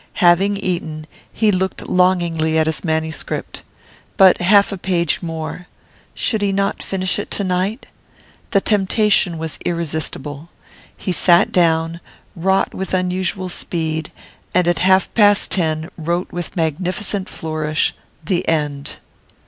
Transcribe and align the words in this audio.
Having 0.17 0.57
eaten, 0.57 1.05
he 1.31 1.51
looked 1.51 1.87
longingly 1.87 2.57
at 2.57 2.65
his 2.65 2.83
manuscript. 2.83 3.61
But 4.17 4.41
half 4.41 4.71
a 4.71 4.77
page 4.79 5.21
more. 5.21 5.67
Should 6.15 6.41
he 6.41 6.51
not 6.51 6.81
finish 6.81 7.19
it 7.19 7.29
to 7.29 7.43
night? 7.43 7.85
The 8.49 8.61
temptation 8.61 9.37
was 9.37 9.59
irresistible. 9.63 10.49
He 10.97 11.11
sat 11.11 11.51
down, 11.51 11.99
wrought 12.35 12.73
with 12.73 12.95
unusual 12.95 13.47
speed, 13.49 14.11
and 14.55 14.67
at 14.67 14.79
half 14.79 15.13
past 15.13 15.51
ten 15.51 15.87
wrote 15.99 16.31
with 16.31 16.55
magnificent 16.55 17.29
flourish 17.29 17.93
'The 18.25 18.47
End. 18.47 18.95